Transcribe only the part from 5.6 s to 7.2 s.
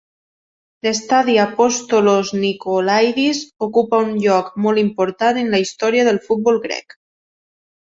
història del futbol grec.